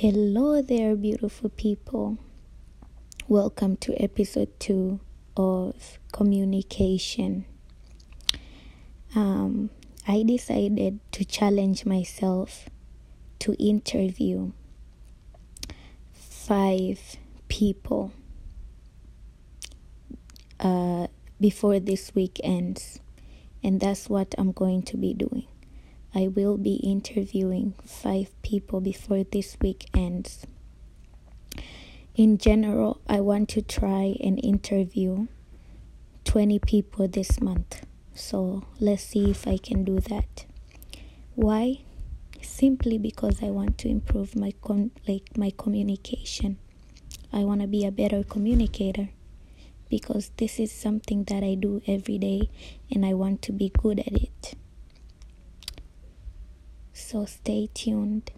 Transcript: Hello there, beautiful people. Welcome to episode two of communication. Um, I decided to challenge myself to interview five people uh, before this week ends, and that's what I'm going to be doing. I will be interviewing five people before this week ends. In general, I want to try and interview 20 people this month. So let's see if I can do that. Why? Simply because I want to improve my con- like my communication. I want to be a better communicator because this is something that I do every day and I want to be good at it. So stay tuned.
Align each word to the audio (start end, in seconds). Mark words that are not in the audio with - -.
Hello 0.00 0.62
there, 0.62 0.94
beautiful 0.94 1.50
people. 1.50 2.18
Welcome 3.26 3.76
to 3.78 4.00
episode 4.00 4.48
two 4.60 5.00
of 5.36 5.98
communication. 6.12 7.46
Um, 9.16 9.70
I 10.06 10.22
decided 10.22 11.00
to 11.10 11.24
challenge 11.24 11.84
myself 11.84 12.68
to 13.40 13.54
interview 13.54 14.52
five 16.12 17.16
people 17.48 18.12
uh, 20.60 21.08
before 21.40 21.80
this 21.80 22.14
week 22.14 22.38
ends, 22.44 23.00
and 23.64 23.80
that's 23.80 24.08
what 24.08 24.32
I'm 24.38 24.52
going 24.52 24.82
to 24.82 24.96
be 24.96 25.12
doing. 25.12 25.48
I 26.14 26.28
will 26.28 26.56
be 26.56 26.74
interviewing 26.76 27.74
five 27.84 28.30
people 28.42 28.80
before 28.80 29.24
this 29.24 29.56
week 29.60 29.86
ends. 29.94 30.46
In 32.14 32.38
general, 32.38 33.00
I 33.06 33.20
want 33.20 33.48
to 33.50 33.62
try 33.62 34.16
and 34.22 34.42
interview 34.42 35.28
20 36.24 36.58
people 36.60 37.06
this 37.08 37.40
month. 37.40 37.86
So 38.14 38.64
let's 38.80 39.04
see 39.04 39.30
if 39.30 39.46
I 39.46 39.58
can 39.58 39.84
do 39.84 40.00
that. 40.00 40.46
Why? 41.34 41.82
Simply 42.42 42.98
because 42.98 43.42
I 43.42 43.50
want 43.50 43.78
to 43.78 43.88
improve 43.88 44.34
my 44.34 44.52
con- 44.60 44.90
like 45.06 45.36
my 45.36 45.52
communication. 45.56 46.58
I 47.32 47.44
want 47.44 47.60
to 47.60 47.66
be 47.66 47.84
a 47.84 47.92
better 47.92 48.24
communicator 48.24 49.10
because 49.88 50.30
this 50.38 50.58
is 50.58 50.72
something 50.72 51.24
that 51.24 51.44
I 51.44 51.54
do 51.54 51.82
every 51.86 52.18
day 52.18 52.50
and 52.90 53.06
I 53.06 53.14
want 53.14 53.42
to 53.42 53.52
be 53.52 53.70
good 53.70 54.00
at 54.00 54.12
it. 54.12 54.54
So 57.10 57.24
stay 57.24 57.70
tuned. 57.72 58.32